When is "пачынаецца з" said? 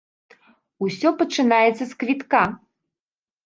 1.21-1.93